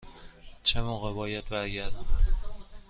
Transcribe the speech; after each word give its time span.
چه 0.63 0.81
موقع 0.81 1.13
باید 1.13 1.49
برگردم؟ 1.49 2.05